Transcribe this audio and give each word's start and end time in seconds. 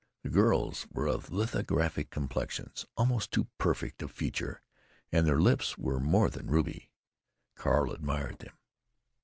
The 0.23 0.31
girls 0.31 0.87
were 0.89 1.05
of 1.05 1.31
lithographic 1.31 2.09
complexions, 2.09 2.87
almost 2.97 3.29
too 3.31 3.45
perfect 3.59 4.01
of 4.01 4.09
feature, 4.09 4.63
and 5.11 5.27
their 5.27 5.39
lips 5.39 5.77
were 5.77 5.99
more 5.99 6.31
than 6.31 6.47
ruby. 6.49 6.89
Carl 7.55 7.91
admired 7.91 8.39
them. 8.39 8.57